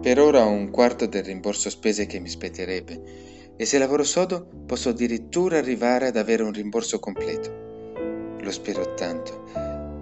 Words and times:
Per 0.00 0.20
ora 0.20 0.44
ho 0.44 0.50
un 0.50 0.70
quarto 0.70 1.06
del 1.06 1.24
rimborso 1.24 1.70
spese 1.70 2.06
che 2.06 2.20
mi 2.20 2.28
spetterebbe 2.28 3.54
e 3.56 3.64
se 3.64 3.76
lavoro 3.76 4.04
sodo 4.04 4.46
posso 4.64 4.90
addirittura 4.90 5.58
arrivare 5.58 6.06
ad 6.06 6.16
avere 6.16 6.44
un 6.44 6.52
rimborso 6.52 7.00
completo. 7.00 8.36
Lo 8.38 8.50
spero 8.52 8.94
tanto. 8.94 9.42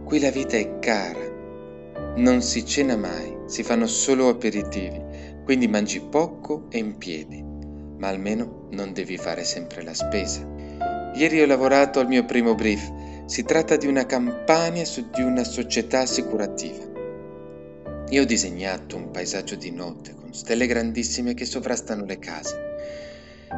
Qui 0.04 0.20
la 0.20 0.30
vita 0.30 0.58
è 0.58 0.78
cara. 0.80 1.32
Non 2.16 2.42
si 2.42 2.66
cena 2.66 2.94
mai, 2.94 3.34
si 3.46 3.62
fanno 3.62 3.86
solo 3.86 4.28
aperitivi 4.28 5.32
quindi 5.44 5.68
mangi 5.68 6.00
poco 6.00 6.66
e 6.70 6.78
in 6.78 6.96
piedi, 6.96 7.42
ma 7.98 8.08
almeno 8.08 8.68
non 8.70 8.92
devi 8.92 9.16
fare 9.16 9.44
sempre 9.44 9.82
la 9.82 9.94
spesa. 9.94 10.44
Ieri 11.14 11.42
ho 11.42 11.46
lavorato 11.46 12.00
al 12.00 12.08
mio 12.08 12.24
primo 12.24 12.54
brief, 12.54 12.90
si 13.26 13.44
tratta 13.44 13.76
di 13.76 13.86
una 13.86 14.06
campagna 14.06 14.84
su 14.84 15.08
di 15.10 15.22
una 15.22 15.44
società 15.44 16.00
assicurativa. 16.00 16.84
Io 18.08 18.22
ho 18.22 18.24
disegnato 18.26 18.96
un 18.96 19.10
paesaggio 19.10 19.54
di 19.54 19.70
notte 19.70 20.14
con 20.14 20.32
stelle 20.32 20.66
grandissime 20.66 21.34
che 21.34 21.44
sovrastano 21.44 22.04
le 22.04 22.18
case, 22.18 22.72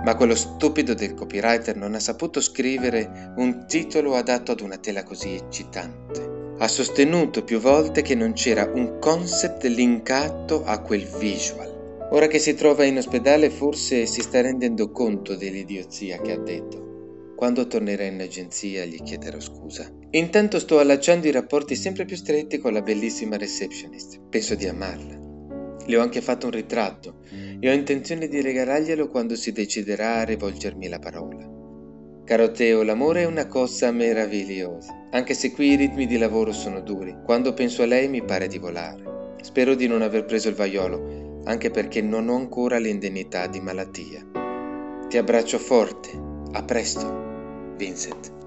ma 0.04 0.14
quello 0.14 0.34
stupido 0.34 0.92
del 0.92 1.14
copywriter 1.14 1.76
non 1.76 1.94
ha 1.94 2.00
saputo 2.00 2.40
scrivere 2.40 3.32
un 3.36 3.64
titolo 3.66 4.14
adatto 4.14 4.52
ad 4.52 4.60
una 4.60 4.76
tela 4.76 5.02
così 5.02 5.34
eccitante. 5.34 6.54
Ha 6.58 6.68
sostenuto 6.68 7.44
più 7.44 7.58
volte 7.58 8.02
che 8.02 8.14
non 8.14 8.32
c'era 8.32 8.70
un 8.72 8.98
concept 8.98 9.64
linkato 9.64 10.64
a 10.64 10.80
quel 10.80 11.06
visual. 11.18 11.75
Ora 12.10 12.28
che 12.28 12.38
si 12.38 12.54
trova 12.54 12.84
in 12.84 12.98
ospedale 12.98 13.50
forse 13.50 14.06
si 14.06 14.20
sta 14.20 14.40
rendendo 14.40 14.92
conto 14.92 15.34
dell'idiozia 15.34 16.20
che 16.20 16.32
ha 16.32 16.38
detto. 16.38 17.32
Quando 17.34 17.66
tornerà 17.66 18.04
in 18.04 18.20
agenzia 18.20 18.84
gli 18.84 19.02
chiederò 19.02 19.40
scusa. 19.40 19.90
Intanto 20.10 20.60
sto 20.60 20.78
allacciando 20.78 21.26
i 21.26 21.32
rapporti 21.32 21.74
sempre 21.74 22.04
più 22.04 22.16
stretti 22.16 22.58
con 22.58 22.72
la 22.72 22.80
bellissima 22.80 23.36
receptionist. 23.36 24.20
Penso 24.30 24.54
di 24.54 24.66
amarla. 24.66 25.18
Le 25.84 25.96
ho 25.96 26.00
anche 26.00 26.20
fatto 26.20 26.46
un 26.46 26.52
ritratto 26.52 27.18
e 27.60 27.68
ho 27.68 27.72
intenzione 27.72 28.28
di 28.28 28.40
regalarglielo 28.40 29.08
quando 29.08 29.34
si 29.34 29.50
deciderà 29.52 30.18
a 30.18 30.24
rivolgermi 30.24 30.88
la 30.88 30.98
parola. 30.98 31.54
Caro 32.24 32.50
Teo, 32.52 32.82
l'amore 32.82 33.22
è 33.22 33.26
una 33.26 33.46
cosa 33.46 33.90
meravigliosa, 33.90 35.08
anche 35.10 35.34
se 35.34 35.52
qui 35.52 35.72
i 35.72 35.76
ritmi 35.76 36.06
di 36.06 36.18
lavoro 36.18 36.52
sono 36.52 36.80
duri. 36.80 37.16
Quando 37.24 37.52
penso 37.52 37.82
a 37.82 37.86
lei 37.86 38.08
mi 38.08 38.24
pare 38.24 38.46
di 38.46 38.58
volare. 38.58 39.34
Spero 39.42 39.74
di 39.74 39.86
non 39.86 40.02
aver 40.02 40.24
preso 40.24 40.48
il 40.48 40.54
vaiolo, 40.54 41.25
anche 41.46 41.70
perché 41.70 42.00
non 42.02 42.28
ho 42.28 42.36
ancora 42.36 42.78
l'indennità 42.78 43.46
di 43.46 43.60
malattia. 43.60 44.24
Ti 45.08 45.16
abbraccio 45.16 45.58
forte, 45.58 46.10
a 46.52 46.62
presto, 46.62 47.74
Vincent. 47.76 48.45